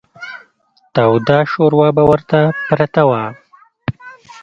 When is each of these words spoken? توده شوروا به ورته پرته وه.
توده 0.95 1.37
شوروا 1.51 1.87
به 1.95 2.03
ورته 2.09 2.39
پرته 2.67 3.03
وه. 3.09 3.23